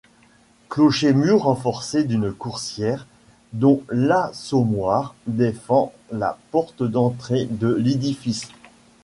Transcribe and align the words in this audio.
Clocher-mur 0.71 1.43
renforcé 1.43 2.03
d'une 2.03 2.33
coursière 2.33 3.05
dont 3.53 3.83
l'assommoir 3.91 5.13
défend 5.27 5.93
la 6.11 6.39
porte 6.49 6.81
d'entrée 6.81 7.45
de 7.45 7.67
l'édifice. 7.71 8.47